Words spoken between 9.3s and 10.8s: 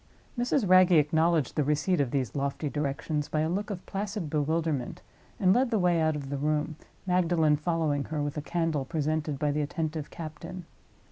by the attentive captain.